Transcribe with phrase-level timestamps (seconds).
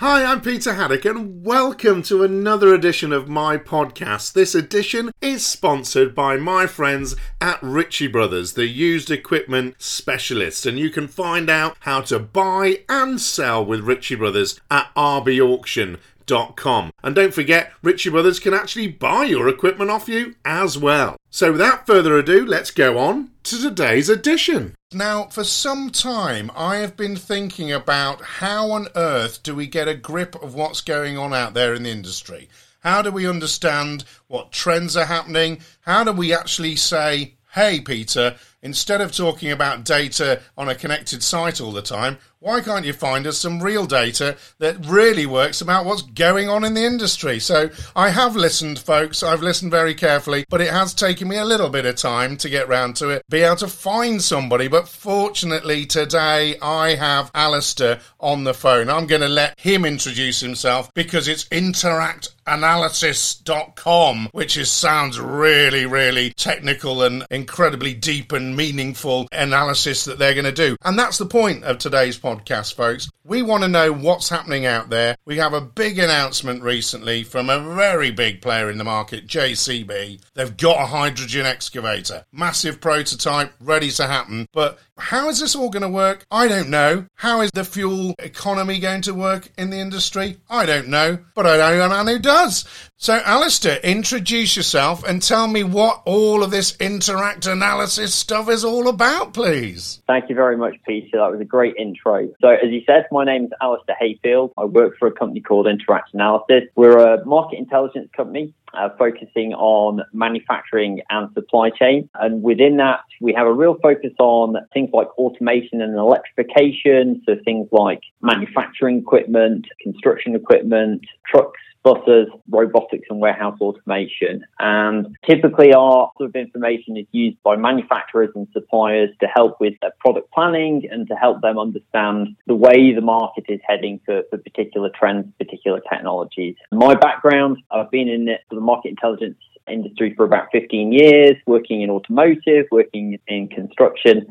[0.00, 4.32] Hi, I'm Peter Haddock, and welcome to another edition of my podcast.
[4.32, 10.78] This edition is sponsored by my friends at Ritchie Brothers, the used equipment specialists, and
[10.78, 15.98] you can find out how to buy and sell with Ritchie Brothers at RB Auction.
[16.26, 16.92] Com.
[17.02, 21.16] And don't forget, Ritchie Brothers can actually buy your equipment off you as well.
[21.30, 24.76] So without further ado, let's go on to today's edition.
[24.92, 29.88] Now, for some time, I have been thinking about how on earth do we get
[29.88, 32.48] a grip of what's going on out there in the industry?
[32.80, 35.60] How do we understand what trends are happening?
[35.80, 41.22] How do we actually say, hey, Peter, instead of talking about data on a connected
[41.22, 45.60] site all the time, why can't you find us some real data that really works
[45.60, 47.38] about what's going on in the industry?
[47.38, 49.22] So I have listened, folks.
[49.22, 52.48] I've listened very carefully, but it has taken me a little bit of time to
[52.48, 54.68] get round to it, be able to find somebody.
[54.68, 58.88] But fortunately, today I have Alistair on the phone.
[58.88, 66.30] I'm going to let him introduce himself because it's interactanalysis.com, which is, sounds really, really
[66.30, 70.76] technical and incredibly deep and meaningful analysis that they're going to do.
[70.84, 73.10] And that's the point of today's podcast folks.
[73.24, 75.16] We want to know what's happening out there.
[75.24, 80.20] We have a big announcement recently from a very big player in the market, JCB.
[80.34, 84.46] They've got a hydrogen excavator, massive prototype, ready to happen.
[84.52, 86.24] But how is this all going to work?
[86.30, 87.06] I don't know.
[87.16, 90.38] How is the fuel economy going to work in the industry?
[90.48, 91.18] I don't know.
[91.34, 92.64] But I know a man who does.
[92.96, 98.64] So, Alistair, introduce yourself and tell me what all of this interact analysis stuff is
[98.64, 100.02] all about, please.
[100.06, 101.18] Thank you very much, Peter.
[101.18, 102.28] That was a great intro.
[102.40, 104.52] So, as you said, my name is Alistair Hayfield.
[104.56, 106.64] I work for a company called Interact Analysis.
[106.74, 112.08] We're a market intelligence company uh, focusing on manufacturing and supply chain.
[112.14, 117.22] And within that, we have a real focus on things like automation and electrification.
[117.26, 124.44] So things like manufacturing equipment, construction equipment, trucks, buses, robotics and warehouse automation.
[124.58, 129.74] And typically our sort of information is used by manufacturers and suppliers to help with
[129.80, 134.22] their product planning and to help them understand the way the market is heading for,
[134.30, 136.56] for particular trends, particular technologies.
[136.72, 139.36] My background, I've been in the market intelligence
[139.68, 144.26] industry for about 15 years, working in automotive, working in construction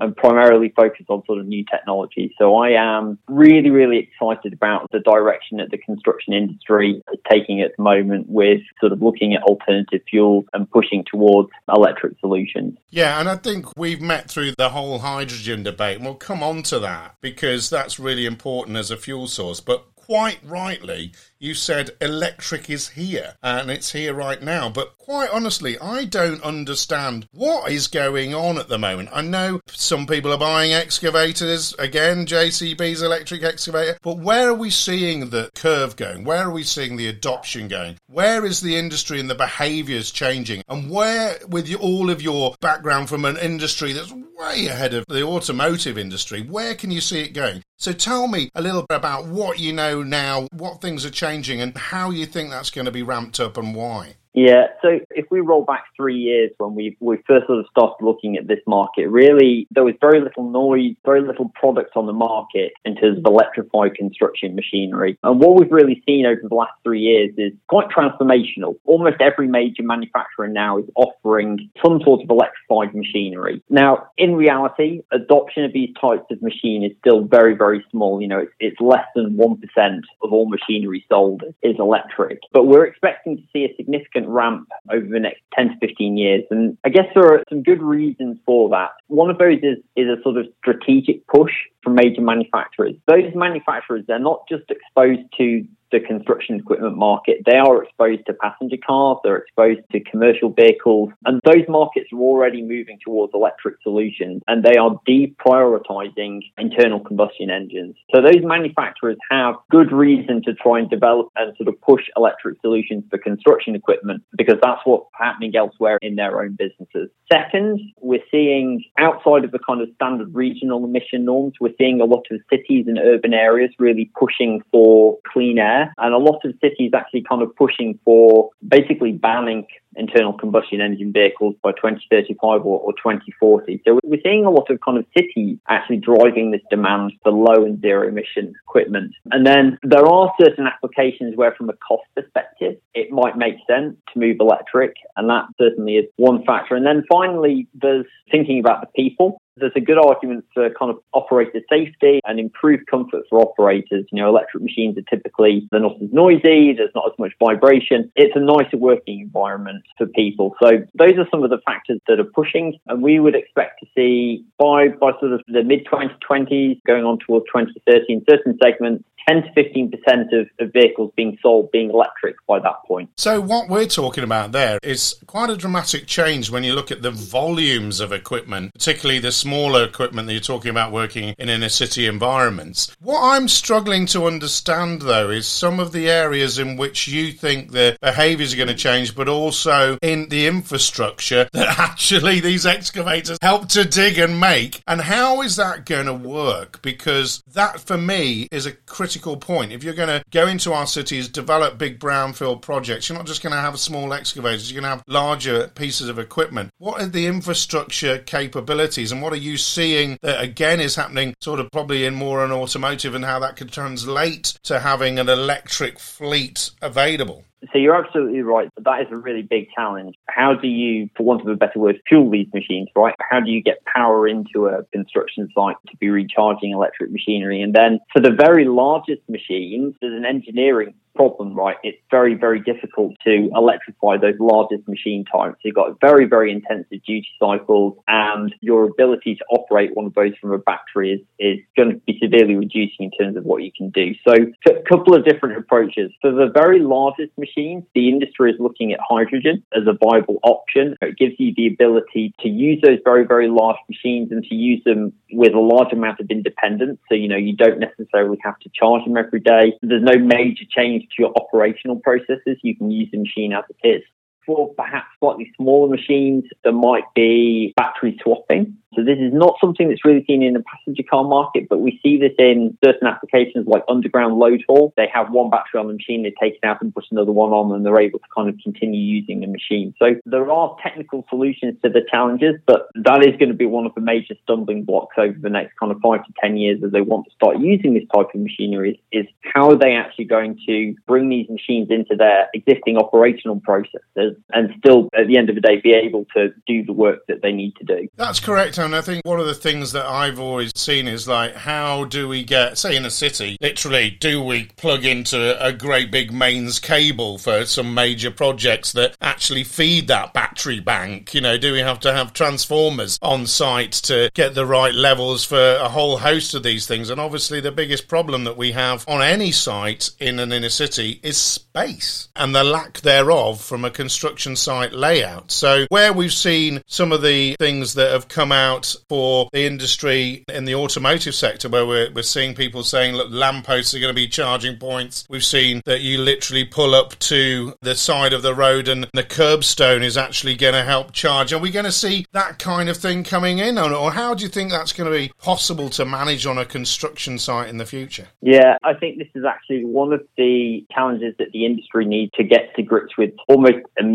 [0.00, 2.34] and primarily focused on sort of new technology.
[2.38, 7.60] So I am really, really excited about the direction that the construction industry is taking
[7.60, 12.76] at the moment with sort of looking at alternative fuels and pushing towards electric solutions.
[12.90, 16.62] Yeah, and I think we've met through the whole hydrogen debate, and we'll come on
[16.64, 19.60] to that because that's really important as a fuel source.
[19.60, 21.12] But quite rightly,
[21.44, 24.70] you said electric is here and it's here right now.
[24.70, 29.10] But quite honestly, I don't understand what is going on at the moment.
[29.12, 34.70] I know some people are buying excavators, again, JCB's electric excavator, but where are we
[34.70, 36.24] seeing the curve going?
[36.24, 37.98] Where are we seeing the adoption going?
[38.06, 40.62] Where is the industry and the behaviours changing?
[40.68, 45.22] And where, with all of your background from an industry that's way ahead of the
[45.22, 47.62] automotive industry, where can you see it going?
[47.76, 51.33] So tell me a little bit about what you know now, what things are changing,
[51.60, 54.16] and how you think that's going to be ramped up and why.
[54.34, 58.04] Yeah, so if we roll back three years when we we first sort of started
[58.04, 62.12] looking at this market, really there was very little noise, very little product on the
[62.12, 65.16] market in terms of electrified construction machinery.
[65.22, 68.74] And what we've really seen over the last three years is quite transformational.
[68.84, 73.62] Almost every major manufacturer now is offering some sort of electrified machinery.
[73.70, 78.20] Now, in reality, adoption of these types of machine is still very, very small.
[78.20, 82.40] You know, it's, it's less than 1% of all machinery sold is electric.
[82.52, 86.16] But we're expecting to see a significant significant ramp over the next 10 to 15
[86.16, 86.44] years.
[86.50, 88.90] And I guess there are some good reasons for that.
[89.08, 91.52] One of those is, is a sort of strategic push
[91.82, 92.94] from major manufacturers.
[93.06, 95.64] Those manufacturers, they're not just exposed to
[95.94, 97.38] the construction equipment market.
[97.46, 102.18] They are exposed to passenger cars, they're exposed to commercial vehicles, and those markets are
[102.18, 107.94] already moving towards electric solutions and they are deprioritizing internal combustion engines.
[108.14, 112.60] So those manufacturers have good reason to try and develop and sort of push electric
[112.60, 117.08] solutions for construction equipment because that's what's happening elsewhere in their own businesses.
[117.32, 122.04] Second, we're seeing outside of the kind of standard regional emission norms, we're seeing a
[122.04, 126.54] lot of cities and urban areas really pushing for clean air and a lot of
[126.62, 129.66] cities actually kind of pushing for basically banning
[129.96, 133.82] internal combustion engine vehicles by 2035 or, or 2040.
[133.86, 137.64] So we're seeing a lot of kind of cities actually driving this demand for low
[137.64, 139.12] and zero emission equipment.
[139.30, 143.96] And then there are certain applications where from a cost perspective, it might make sense
[144.12, 144.94] to move electric.
[145.16, 146.74] And that certainly is one factor.
[146.74, 149.40] And then finally, there's thinking about the people.
[149.56, 154.04] There's a good argument for kind of operator safety and improved comfort for operators.
[154.10, 158.10] You know, electric machines are typically, they're not as noisy, there's not as much vibration.
[158.16, 160.56] It's a nicer working environment for people.
[160.62, 163.86] So those are some of the factors that are pushing, and we would expect to
[163.94, 169.04] see by, by sort of the mid 2020s going on towards 2030 in certain segments,
[169.28, 173.10] 10 to 15% of, of vehicles being sold being electric by that point.
[173.16, 177.02] So, what we're talking about there is quite a dramatic change when you look at
[177.02, 181.68] the volumes of equipment, particularly the smaller equipment that you're talking about working in inner
[181.68, 182.94] city environments.
[183.00, 187.72] What I'm struggling to understand, though, is some of the areas in which you think
[187.72, 193.38] the behaviours are going to change, but also in the infrastructure that actually these excavators
[193.40, 194.82] help to dig and make.
[194.86, 196.82] And how is that going to work?
[196.82, 199.70] Because that, for me, is a critical critical point.
[199.70, 203.44] If you're going to go into our cities, develop big brownfield projects, you're not just
[203.44, 206.70] going to have small excavators, you're going to have larger pieces of equipment.
[206.78, 211.60] What are the infrastructure capabilities and what are you seeing that again is happening sort
[211.60, 216.00] of probably in more an automotive and how that could translate to having an electric
[216.00, 217.44] fleet available?
[217.72, 218.68] So you're absolutely right.
[218.78, 220.16] That is a really big challenge.
[220.28, 223.14] How do you, for want of a better word, fuel these machines, right?
[223.20, 227.62] How do you get power into a construction site to be recharging electric machinery?
[227.62, 231.76] And then for the very largest machines, there's an engineering problem, right?
[231.82, 235.56] It's very, very difficult to electrify those largest machine types.
[235.62, 240.32] You've got very, very intensive duty cycles and your ability to operate one of those
[240.40, 243.70] from a battery is, is going to be severely reducing in terms of what you
[243.76, 244.14] can do.
[244.26, 246.10] So a couple of different approaches.
[246.20, 250.96] For the very largest machines, the industry is looking at hydrogen as a viable option.
[251.00, 254.82] It gives you the ability to use those very, very large machines and to use
[254.84, 256.98] them with a large amount of independence.
[257.08, 259.78] So, you know, you don't necessarily have to charge them every day.
[259.82, 262.58] There's no major change to your operational processes.
[262.62, 264.02] You can use the machine as it is.
[264.46, 268.76] For perhaps slightly smaller machines, there might be battery swapping.
[268.94, 271.98] So this is not something that's really seen in the passenger car market, but we
[272.02, 274.92] see this in certain applications like underground load haul.
[274.96, 277.50] They have one battery on the machine, they take it out and put another one
[277.50, 279.94] on, and they're able to kind of continue using the machine.
[279.98, 283.86] So there are technical solutions to the challenges, but that is going to be one
[283.86, 286.92] of the major stumbling blocks over the next kind of five to ten years as
[286.92, 290.58] they want to start using this type of machinery is, how are they actually going
[290.66, 295.54] to bring these machines into their existing operational processes and still at the end of
[295.54, 298.08] the day be able to do the work that they need to do.
[298.16, 298.78] That's correct.
[298.78, 302.28] And I think one of the things that I've always seen is like, how do
[302.28, 306.78] we get, say, in a city, literally, do we plug into a great big mains
[306.78, 311.34] cable for some major projects that actually feed that battery bank?
[311.34, 315.44] You know, do we have to have transformers on site to get the right levels
[315.44, 317.10] for a whole host of these things?
[317.10, 321.20] And obviously, the biggest problem that we have on any site in an inner city
[321.22, 325.50] is space and the lack thereof from a construction site layout.
[325.50, 330.44] So, where we've seen some of the things that have come out for the industry
[330.48, 334.14] in the automotive sector where we're, we're seeing people saying, look, lampposts are going to
[334.14, 335.26] be charging points.
[335.28, 339.22] We've seen that you literally pull up to the side of the road and the
[339.22, 341.52] curbstone is actually going to help charge.
[341.52, 343.78] Are we going to see that kind of thing coming in?
[343.78, 346.64] Or, or how do you think that's going to be possible to manage on a
[346.64, 348.28] construction site in the future?
[348.40, 352.44] Yeah, I think this is actually one of the challenges that the industry needs to
[352.44, 354.13] get to grips with almost immediately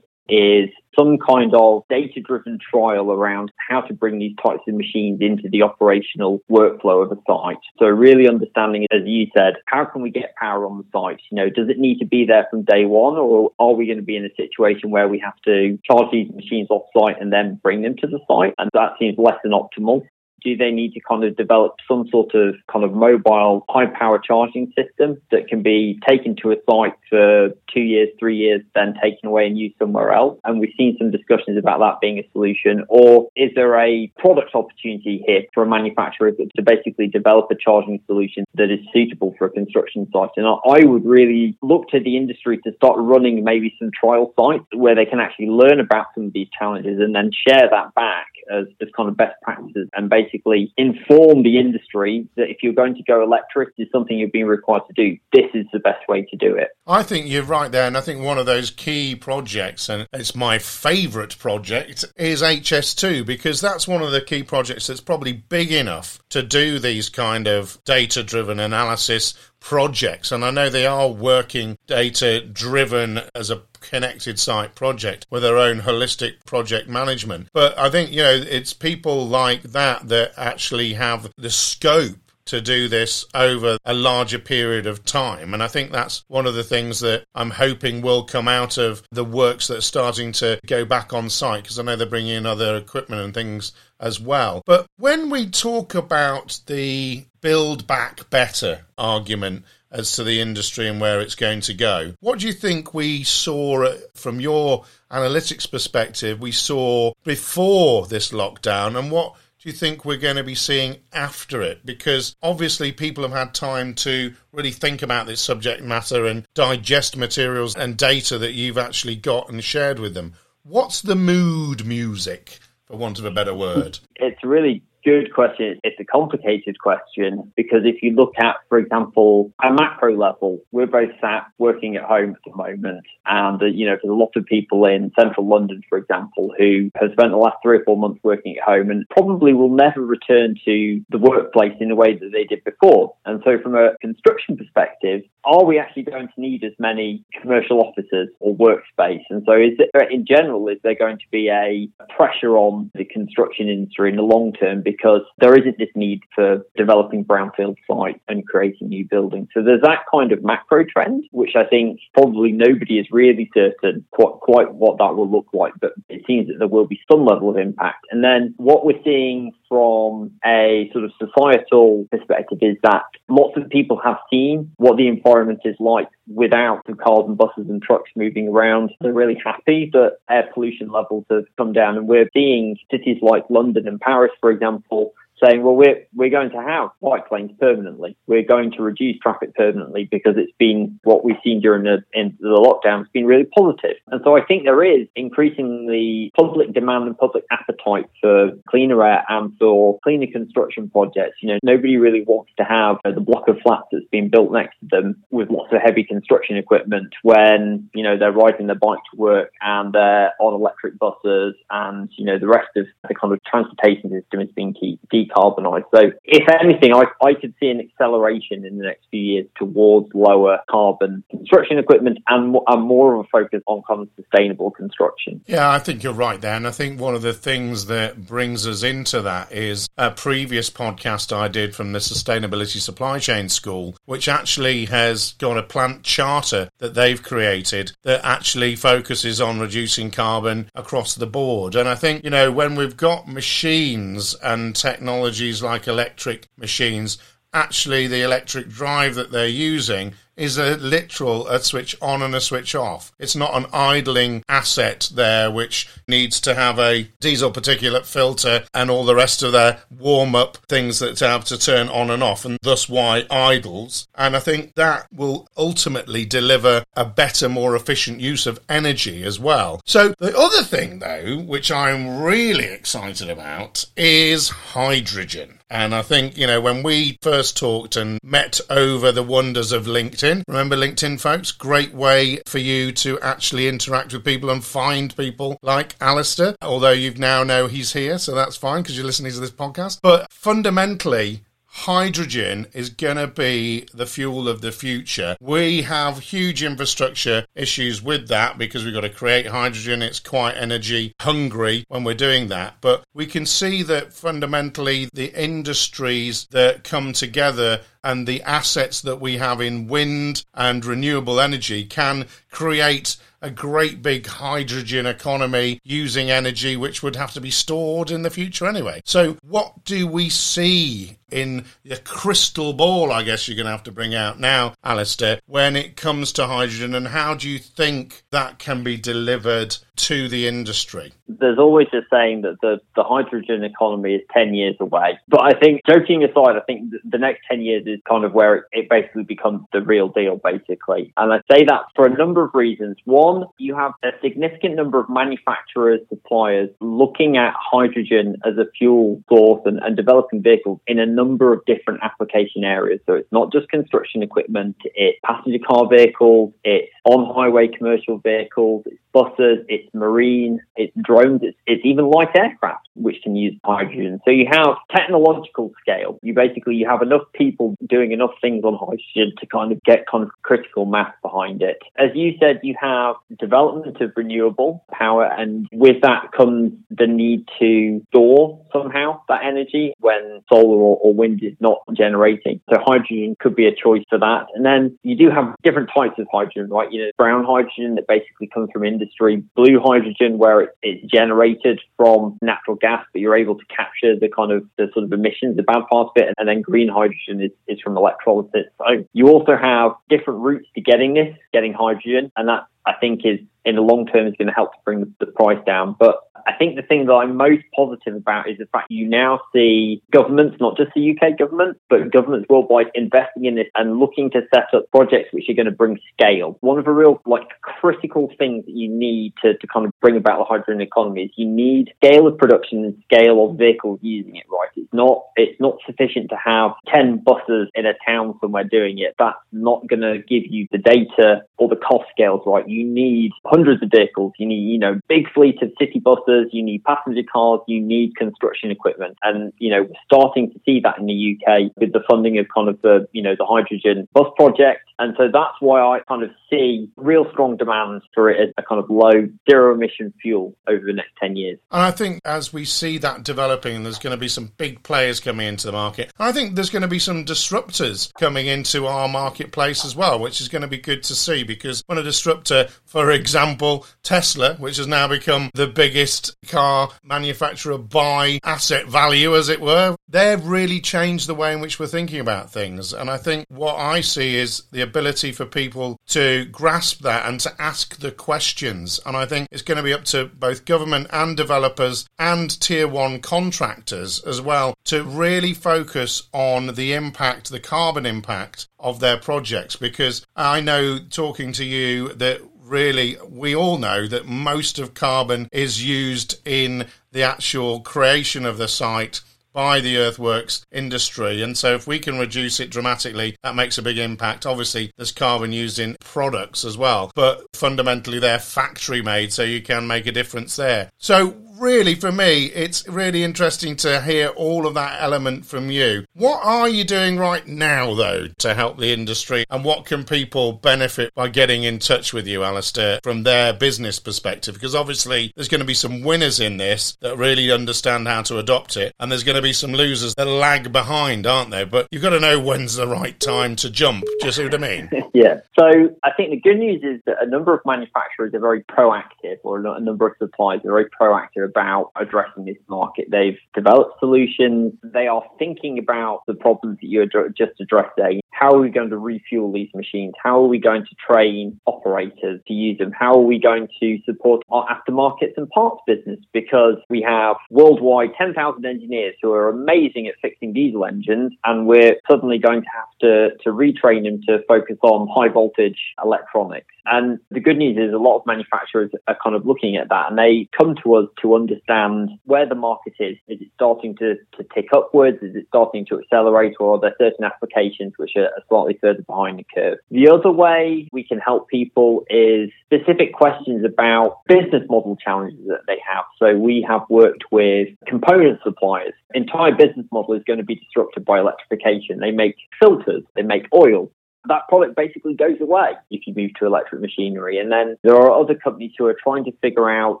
[0.28, 0.68] is
[0.98, 5.48] some kind of data driven trial around how to bring these types of machines into
[5.48, 7.62] the operational workflow of a site.
[7.78, 11.20] So really understanding, as you said, how can we get power on the site?
[11.30, 13.98] You know, does it need to be there from day one or are we going
[13.98, 17.32] to be in a situation where we have to charge these machines off site and
[17.32, 18.54] then bring them to the site?
[18.58, 20.02] And that seems less than optimal
[20.42, 24.18] do they need to kind of develop some sort of kind of mobile high power
[24.18, 28.94] charging system that can be taken to a site for two years, three years, then
[29.02, 30.38] taken away and used somewhere else?
[30.44, 32.84] And we've seen some discussions about that being a solution.
[32.88, 38.00] Or is there a product opportunity here for a manufacturer to basically develop a charging
[38.06, 40.30] solution that is suitable for a construction site?
[40.36, 44.64] And I would really look to the industry to start running maybe some trial sites
[44.74, 48.28] where they can actually learn about some of these challenges and then share that back
[48.50, 52.94] as, as kind of best practices and basically inform the industry that if you're going
[52.94, 55.16] to go electric, is something you're being required to do.
[55.32, 56.68] This is the best way to do it.
[56.86, 60.34] I think you're right there, and I think one of those key projects, and it's
[60.34, 65.72] my favourite project, is HS2 because that's one of the key projects that's probably big
[65.72, 70.32] enough to do these kind of data-driven analysis projects.
[70.32, 75.56] And I know they are working data driven as a connected site project with their
[75.56, 77.48] own holistic project management.
[77.52, 82.16] But I think, you know, it's people like that that actually have the scope
[82.48, 85.54] to do this over a larger period of time.
[85.54, 89.02] And I think that's one of the things that I'm hoping will come out of
[89.10, 92.34] the works that are starting to go back on site because I know they're bringing
[92.34, 94.62] in other equipment and things as well.
[94.66, 101.00] But when we talk about the build back better argument as to the industry and
[101.00, 102.12] where it's going to go.
[102.20, 106.40] What do you think we saw from your analytics perspective?
[106.40, 110.98] We saw before this lockdown, and what do you think we're going to be seeing
[111.12, 111.84] after it?
[111.84, 117.16] Because obviously, people have had time to really think about this subject matter and digest
[117.16, 120.34] materials and data that you've actually got and shared with them.
[120.62, 123.98] What's the mood music, for want of a better word?
[124.16, 125.80] It's really good question.
[125.82, 130.86] It's a complicated question because if you look at, for example, a macro level, we're
[130.86, 133.06] both sat working at home at the moment.
[133.24, 137.12] And, you know, there's a lot of people in central London, for example, who have
[137.12, 140.56] spent the last three or four months working at home and probably will never return
[140.66, 143.14] to the workplace in the way that they did before.
[143.24, 147.80] And so from a construction perspective, are we actually going to need as many commercial
[147.80, 149.22] offices or workspace?
[149.30, 153.04] And so is there, in general, is there going to be a pressure on the
[153.04, 158.20] construction industry in the long term because there isn't this need for developing brownfield sites
[158.28, 159.48] and creating new buildings.
[159.54, 164.04] So there's that kind of macro trend, which I think probably nobody is really certain
[164.10, 167.24] quite, quite what that will look like, but it seems that there will be some
[167.24, 168.04] level of impact.
[168.10, 173.68] And then what we're seeing from a sort of societal perspective is that lots of
[173.68, 178.10] people have seen what the environment is like without the cars and buses and trucks
[178.16, 178.90] moving around.
[179.00, 183.44] They're really happy that air pollution levels have come down and we're seeing cities like
[183.50, 188.16] London and Paris, for example, saying, well, we're, we're going to have bike lanes permanently.
[188.26, 192.36] We're going to reduce traffic permanently because it's been what we've seen during the, in
[192.40, 193.96] the lockdown has been really positive.
[194.08, 199.24] And so I think there is increasingly public demand and public appetite for cleaner air
[199.28, 201.36] and for cleaner construction projects.
[201.42, 204.78] You know, nobody really wants to have the block of flats that's been built next
[204.80, 209.00] to them with lots of heavy construction equipment when, you know, they're riding their bike
[209.12, 213.32] to work and they're on electric buses and, you know, the rest of the kind
[213.32, 215.84] of transportation system is being key decarbonised.
[215.94, 220.08] So, if anything, I, I could see an acceleration in the next few years towards
[220.14, 225.40] lower carbon construction equipment and, and more of a focus on kind of sustainable construction.
[225.46, 226.54] Yeah, I think you're right there.
[226.54, 230.70] And I think one of the things that brings us into that is a previous
[230.70, 236.02] podcast I did from the Sustainability Supply Chain School, which actually has got a plant
[236.02, 241.74] charter that they've created that actually focuses on reducing carbon across the board.
[241.74, 247.18] And I think, you know, when we've got machines and technology, technologies like electric machines,
[247.52, 252.40] actually the electric drive that they're using is a literal a switch on and a
[252.40, 253.12] switch off.
[253.18, 258.90] It's not an idling asset there which needs to have a diesel particulate filter and
[258.90, 262.44] all the rest of their warm up things that have to turn on and off,
[262.44, 264.06] and thus why idles.
[264.14, 269.38] And I think that will ultimately deliver a better, more efficient use of energy as
[269.38, 269.80] well.
[269.84, 275.58] So the other thing, though, which I'm really excited about, is hydrogen.
[275.70, 279.84] And I think, you know, when we first talked and met over the wonders of
[279.84, 281.52] LinkedIn, remember LinkedIn, folks?
[281.52, 286.92] Great way for you to actually interact with people and find people like Alistair, although
[286.92, 290.00] you now know he's here, so that's fine because you're listening to this podcast.
[290.02, 295.36] But fundamentally, hydrogen is going to be the fuel of the future.
[295.40, 300.02] We have huge infrastructure issues with that because we've got to create hydrogen.
[300.02, 302.76] It's quite energy hungry when we're doing that.
[302.80, 309.20] But we can see that fundamentally the industries that come together and the assets that
[309.20, 316.30] we have in wind and renewable energy can create a great big hydrogen economy using
[316.30, 319.00] energy which would have to be stored in the future anyway.
[319.04, 323.82] So, what do we see in the crystal ball, I guess you're going to have
[323.84, 328.22] to bring out now, Alistair, when it comes to hydrogen, and how do you think
[328.30, 331.12] that can be delivered to the industry?
[331.28, 335.18] There's always a saying that the, the hydrogen economy is 10 years away.
[335.28, 338.56] But I think, joking aside, I think the next 10 years is kind of where
[338.56, 341.12] it, it basically becomes the real deal, basically.
[341.16, 342.96] And I say that for a number of reasons.
[343.04, 349.22] One, you have a significant number of manufacturers, suppliers looking at hydrogen as a fuel
[349.28, 353.00] source and, and developing vehicles in a number of different application areas.
[353.06, 358.84] So it's not just construction equipment, it's passenger car vehicles, it's on highway commercial vehicles,
[358.86, 364.20] it's buses, it's marine, it's drones, it's, it's even light aircraft which can use hydrogen.
[364.24, 366.18] So you have technological scale.
[366.22, 370.06] You basically you have enough people doing enough things on hydrogen to kind of get
[370.10, 371.78] kind of critical mass behind it.
[371.96, 377.48] As you said, you have development of renewable power, and with that comes the need
[377.60, 382.60] to store somehow that energy when solar or, or wind is not generating.
[382.70, 384.46] So hydrogen could be a choice for that.
[384.54, 386.90] And then you do have different types of hydrogen, right?
[386.90, 389.07] You know, brown hydrogen that basically comes from industry,
[389.54, 394.28] blue hydrogen where it, it's generated from natural gas, but you're able to capture the
[394.28, 397.42] kind of the sort of emissions, the bad part of it, and then green hydrogen
[397.42, 398.66] is, is from electrolysis.
[398.78, 403.20] So you also have different routes to getting this, getting hydrogen, and that I think
[403.24, 405.94] is in the long term is going to help to bring the price down.
[405.98, 409.40] But I think the thing that I'm most positive about is the fact you now
[409.52, 414.30] see governments, not just the UK government, but governments worldwide investing in this and looking
[414.30, 416.56] to set up projects which are going to bring scale.
[416.60, 420.16] One of the real like critical things that you need to, to kind of bring
[420.16, 424.36] about the hydrogen economy is you need scale of production and scale of vehicles using
[424.36, 424.70] it right.
[424.76, 429.14] It's not it's not sufficient to have ten buses in a town somewhere doing it.
[429.18, 432.66] That's not going to give you the data or the cost scales right.
[432.66, 434.32] You need hundreds of vehicles.
[434.38, 438.16] You need, you know, big fleet of city buses, you need passenger cars, you need
[438.16, 439.18] construction equipment.
[439.22, 442.46] And, you know, we're starting to see that in the UK with the funding of
[442.54, 444.82] kind of the, you know, the hydrogen bus project.
[444.98, 448.62] And so that's why I kind of see real strong demand for it as a
[448.62, 451.58] kind of low zero emission fuel over the next 10 years.
[451.70, 455.20] And I think as we see that developing, there's going to be some big players
[455.20, 456.12] coming into the market.
[456.18, 460.40] I think there's going to be some disruptors coming into our marketplace as well, which
[460.40, 464.78] is going to be good to see because when a disruptor, for example, Tesla, which
[464.78, 470.80] has now become the biggest car manufacturer by asset value, as it were, they've really
[470.80, 472.94] changed the way in which we're thinking about things.
[472.94, 477.38] And I think what I see is the ability for people to grasp that and
[477.40, 479.00] to ask the questions.
[479.04, 482.88] And I think it's going to be up to both government and developers and tier
[482.88, 489.18] one contractors as well to really focus on the impact, the carbon impact of their
[489.18, 489.76] projects.
[489.76, 495.48] Because I know talking to you that really, we all know that most of carbon
[495.52, 499.20] is used in the actual creation of the site
[499.52, 501.42] by the earthworks industry.
[501.42, 504.46] And so, if we can reduce it dramatically, that makes a big impact.
[504.46, 509.60] Obviously, there's carbon used in products as well, but fundamentally, they're factory made, so you
[509.60, 510.90] can make a difference there.
[510.98, 516.04] So, really, for me, it's really interesting to hear all of that element from you.
[516.14, 519.44] What are you doing right now, though, to help the industry?
[519.50, 523.98] And what can people benefit by getting in touch with you, Alistair, from their business
[523.98, 524.54] perspective?
[524.54, 528.38] Because obviously, there's going to be some winners in this that really understand how to
[528.38, 531.66] adopt it, and there's going to be some losers that lag behind, aren't there?
[531.66, 534.04] But you've got to know when's the right time to jump.
[534.20, 534.90] Do you see what I mean?
[535.14, 535.40] yeah.
[535.58, 539.38] So I think the good news is that a number of manufacturers are very proactive,
[539.42, 543.06] or a number of suppliers are very proactive about addressing this market.
[543.10, 544.74] They've developed solutions.
[544.82, 547.06] They are thinking about the problems that you
[547.36, 548.12] just addressed there.
[548.38, 550.14] How are we going to refuel these machines?
[550.22, 552.92] How are we going to train operators to use them?
[552.96, 556.20] How are we going to support our aftermarkets and parts business?
[556.32, 561.96] Because we have worldwide 10,000 engineers who are amazing at fixing diesel engines, and we're
[562.08, 566.72] suddenly going to have to, to retrain them to focus on high voltage electronics.
[566.90, 570.06] And the good news is a lot of manufacturers are kind of looking at that
[570.08, 573.16] and they come to us to understand where the market is.
[573.28, 575.18] Is it starting to, to tick upwards?
[575.22, 576.54] Is it starting to accelerate?
[576.58, 579.78] Or are there certain applications which are slightly further behind the curve?
[579.90, 585.62] The other way we can help people is specific questions about business model challenges that
[585.66, 586.04] they have.
[586.18, 588.94] So we have worked with component suppliers.
[589.14, 591.98] Entire business model is going to be disrupted by electrification.
[592.00, 593.90] They make filters, they make oil,
[594.28, 597.38] that product basically goes away if you move to electric machinery.
[597.38, 600.00] And then there are other companies who are trying to figure out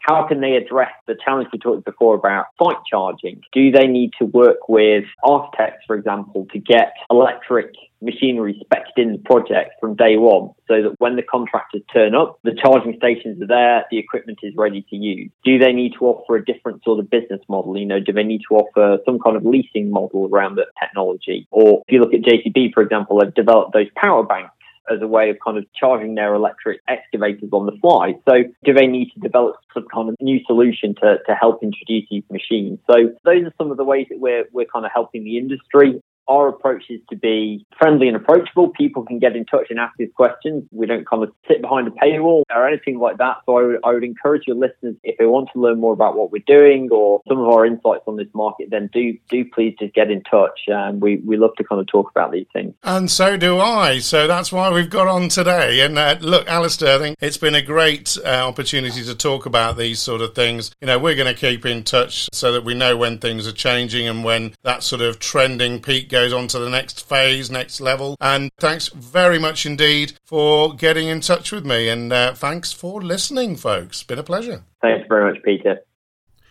[0.00, 3.40] how can they address the challenge we talked before about site charging.
[3.52, 9.12] Do they need to work with architects, for example, to get electric machinery specced in
[9.12, 13.40] the project from day one so that when the contractors turn up, the charging stations
[13.42, 15.30] are there, the equipment is ready to use.
[15.44, 17.76] Do they need to offer a different sort of business model?
[17.76, 21.46] You know, do they need to offer some kind of leasing model around the technology?
[21.50, 24.52] Or if you look at JCB, for example, they've developed those power banks
[24.90, 28.14] as a way of kind of charging their electric excavators on the fly.
[28.28, 32.08] So do they need to develop some kind of new solution to, to help introduce
[32.10, 32.78] these machines?
[32.90, 36.00] So those are some of the ways that we're, we're kind of helping the industry
[36.28, 38.68] our approach is to be friendly and approachable.
[38.70, 40.64] People can get in touch and ask these questions.
[40.70, 43.38] We don't kind of sit behind a paywall or anything like that.
[43.46, 46.16] So I would, I would encourage your listeners, if they want to learn more about
[46.16, 49.74] what we're doing or some of our insights on this market, then do do please
[49.78, 50.60] just get in touch.
[50.72, 52.74] Um, we, we love to kind of talk about these things.
[52.82, 53.98] And so do I.
[53.98, 55.80] So that's why we've got on today.
[55.80, 59.76] And uh, look, Alistair, I think it's been a great uh, opportunity to talk about
[59.76, 60.70] these sort of things.
[60.80, 63.52] You know, we're going to keep in touch so that we know when things are
[63.52, 67.80] changing and when that sort of trending peak goes on to the next phase, next
[67.80, 68.16] level.
[68.20, 71.88] And thanks very much indeed for getting in touch with me.
[71.88, 74.02] And uh, thanks for listening, folks.
[74.02, 74.64] Been a pleasure.
[74.82, 75.78] Thanks very much, Peter.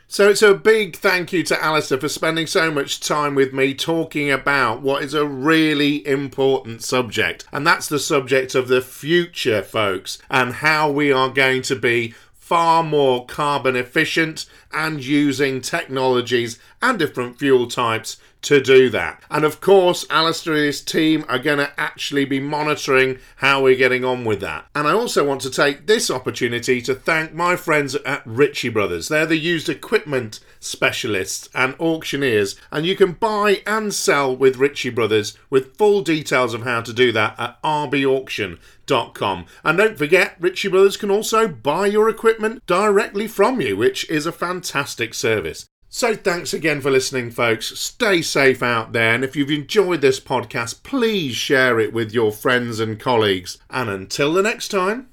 [0.07, 3.73] So it's a big thank you to Alistair for spending so much time with me
[3.73, 7.43] talking about what is a really important subject.
[7.51, 12.13] And that's the subject of the future, folks, and how we are going to be
[12.33, 19.21] far more carbon efficient and using technologies and different fuel types to do that.
[19.29, 23.75] And of course, Alistair and his team are going to actually be monitoring how we're
[23.75, 24.65] getting on with that.
[24.75, 29.07] And I also want to take this opportunity to thank my friends at Ritchie Brothers.
[29.07, 34.91] They're the used equipment specialists and auctioneers, and you can buy and sell with Ritchie
[34.91, 39.45] Brothers with full details of how to do that at rbauction.com.
[39.63, 44.25] And don't forget, Ritchie Brothers can also buy your equipment directly from you, which is
[44.25, 45.67] a fantastic service.
[45.89, 47.79] So, thanks again for listening, folks.
[47.79, 52.31] Stay safe out there, and if you've enjoyed this podcast, please share it with your
[52.31, 53.57] friends and colleagues.
[53.69, 55.07] And until the next time,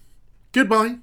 [0.53, 0.97] goodbye.